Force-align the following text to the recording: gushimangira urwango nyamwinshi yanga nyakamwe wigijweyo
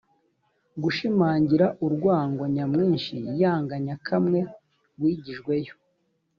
gushimangira 0.83 1.65
urwango 1.85 2.41
nyamwinshi 2.55 3.15
yanga 3.41 3.75
nyakamwe 3.85 4.39
wigijweyo 5.01 5.73